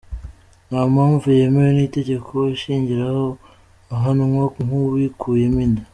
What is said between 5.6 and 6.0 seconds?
inda